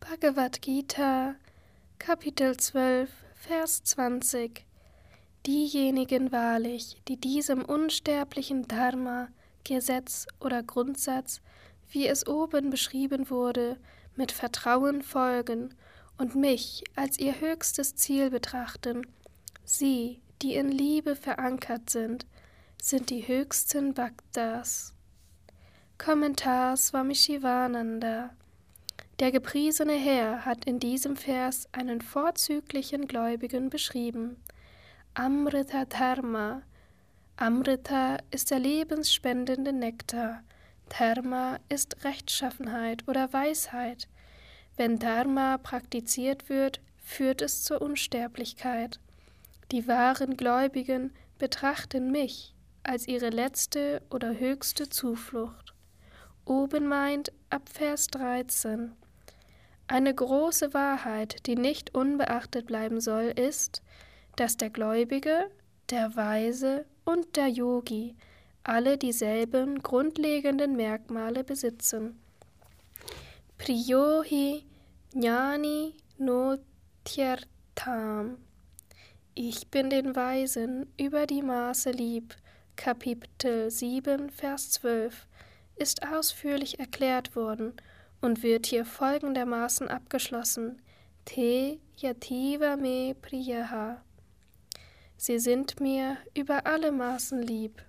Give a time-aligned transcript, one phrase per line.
[0.00, 1.36] Bhagavad Gita,
[1.98, 4.64] Kapitel 12, Vers 20
[5.46, 9.28] Diejenigen wahrlich, die diesem unsterblichen Dharma,
[9.62, 11.42] Gesetz oder Grundsatz,
[11.90, 13.76] wie es oben beschrieben wurde,
[14.16, 15.74] mit Vertrauen folgen
[16.16, 19.06] und mich als ihr höchstes Ziel betrachten,
[19.64, 22.26] sie, die in Liebe verankert sind,
[22.82, 24.94] sind die höchsten Bhaktas.
[25.98, 28.30] Kommentar Swami Shivananda
[29.20, 34.38] Der gepriesene Herr hat in diesem Vers einen vorzüglichen Gläubigen beschrieben.
[35.12, 36.62] Amrita Dharma
[37.36, 40.42] Amrita ist der lebensspendende Nektar.
[40.88, 44.08] Dharma ist Rechtschaffenheit oder Weisheit.
[44.78, 49.00] Wenn Dharma praktiziert wird, führt es zur Unsterblichkeit.
[49.70, 55.74] Die wahren Gläubigen betrachten mich als ihre letzte oder höchste Zuflucht.
[56.46, 58.92] Oben meint ab Vers 13.
[59.90, 63.82] Eine große Wahrheit, die nicht unbeachtet bleiben soll, ist,
[64.36, 65.50] dass der Gläubige,
[65.90, 68.14] der Weise und der Yogi
[68.62, 72.20] alle dieselben grundlegenden Merkmale besitzen.
[73.58, 74.64] Priyohi
[75.12, 76.56] Jnani no
[77.02, 78.36] Tyartam.
[79.34, 82.36] Ich bin den Weisen über die Maße lieb.
[82.76, 85.26] Kapitel 7, Vers 12
[85.74, 87.74] ist ausführlich erklärt worden
[88.20, 90.80] und wird hier folgendermaßen abgeschlossen:
[91.24, 94.02] Te yativa me priyaha.
[95.16, 97.82] Sie sind mir über alle Maßen lieb.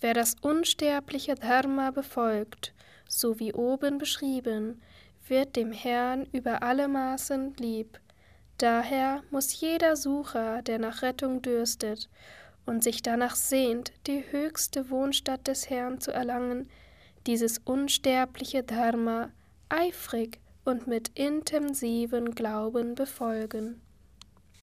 [0.00, 2.72] Wer das unsterbliche Dharma befolgt,
[3.06, 4.80] so wie oben beschrieben,
[5.28, 8.00] wird dem Herrn über alle Maßen lieb.
[8.56, 12.08] Daher muss jeder Sucher, der nach Rettung dürstet
[12.66, 16.70] und sich danach sehnt, die höchste Wohnstatt des Herrn zu erlangen,
[17.26, 19.30] dieses unsterbliche Dharma
[19.68, 23.80] eifrig und mit intensivem Glauben befolgen.